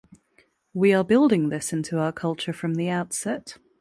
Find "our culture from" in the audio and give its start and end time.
1.99-2.73